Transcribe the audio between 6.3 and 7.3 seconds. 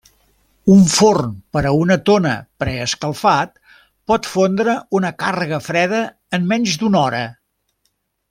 en menys d'una hora.